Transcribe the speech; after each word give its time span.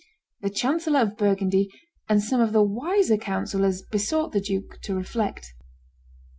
The 0.41 0.49
chancellor 0.49 0.99
of 1.01 1.15
Burgundy 1.15 1.69
and 2.09 2.23
some 2.23 2.41
of 2.41 2.53
the 2.53 2.63
wiser 2.63 3.17
councillors 3.17 3.83
besought 3.83 4.31
the 4.31 4.41
duke 4.41 4.81
to 4.81 4.95
reflect. 4.95 5.53